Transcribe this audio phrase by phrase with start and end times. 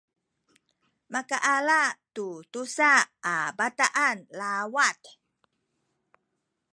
[1.13, 1.81] makaala
[2.15, 2.91] tu tusa
[3.33, 4.99] a bataan lawat